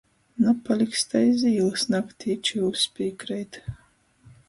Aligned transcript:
Napaliks 0.45 1.03
to 1.11 1.21
iz 1.27 1.45
īlys 1.51 1.85
naktī, 1.97 2.41
čiuļs 2.51 2.89
pīkreit. 2.97 3.65